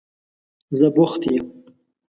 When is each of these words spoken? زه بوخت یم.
زه 0.77 0.87
بوخت 0.95 1.21
یم. 1.33 1.45